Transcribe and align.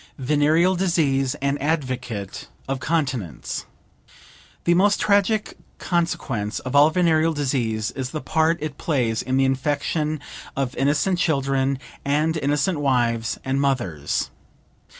VENEREAL 0.17 0.75
DISEASE 0.77 1.35
AN 1.43 1.59
ADVOCATE 1.59 2.47
OF 2.67 2.79
CONTINENCE 2.79 3.65
The 4.63 4.73
most 4.73 4.99
tragic 4.99 5.59
consequence 5.77 6.57
of 6.61 6.75
all 6.75 6.89
venereal 6.89 7.33
disease 7.35 7.91
is 7.91 8.09
the 8.09 8.19
part 8.19 8.57
it 8.61 8.79
plays 8.79 9.21
in 9.21 9.37
the 9.37 9.45
infection 9.45 10.19
of 10.57 10.75
innocent 10.75 11.19
children, 11.19 11.77
and 12.03 12.35
innocent 12.35 12.79
wives 12.79 13.37
and 13.45 13.61
mothers. 13.61 14.31